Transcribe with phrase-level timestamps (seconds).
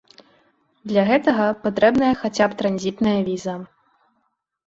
[0.91, 3.55] Для гэтага патрэбная хаця б транзітная віза.